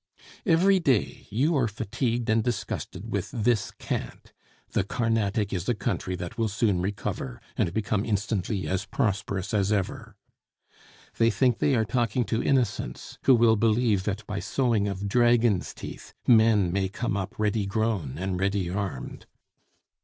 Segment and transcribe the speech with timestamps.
[0.47, 4.33] Every day you are fatigued and disgusted with this cant:
[4.71, 9.71] "The Carnatic is a country that will soon recover, and become instantly as prosperous as
[9.71, 10.15] ever."
[11.19, 15.71] They think they are talking to innocents, who will believe that by sowing of dragons'
[15.71, 19.27] teeth, men may come up ready grown and ready armed.